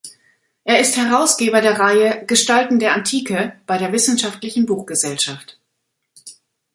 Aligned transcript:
Er 0.63 0.79
ist 0.79 0.97
Herausgeber 0.97 1.61
der 1.61 1.79
Reihe 1.79 2.25
"Gestalten 2.25 2.79
der 2.79 2.93
Antike" 2.95 3.53
bei 3.67 3.77
der 3.77 3.91
Wissenschaftlichen 3.91 4.65
Buchgesellschaft. 4.65 5.59